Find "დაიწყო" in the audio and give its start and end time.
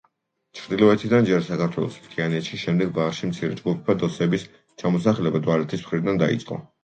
6.25-6.59